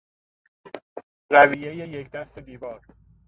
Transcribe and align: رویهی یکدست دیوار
رویهی 1.31 1.89
یکدست 1.89 2.39
دیوار 2.39 2.81